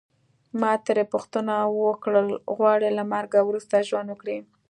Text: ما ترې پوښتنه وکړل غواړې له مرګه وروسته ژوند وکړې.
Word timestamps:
ما 0.59 0.71
ترې 0.85 1.03
پوښتنه 1.13 1.53
وکړل 1.83 2.27
غواړې 2.57 2.89
له 2.97 3.03
مرګه 3.13 3.39
وروسته 3.43 3.85
ژوند 3.89 4.07
وکړې. 4.09 4.37